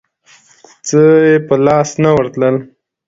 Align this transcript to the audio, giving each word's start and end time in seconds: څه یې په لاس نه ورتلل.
څه 0.87 0.99
یې 1.25 1.35
په 1.47 1.55
لاس 1.65 1.89
نه 2.03 2.09
ورتلل. 2.17 2.55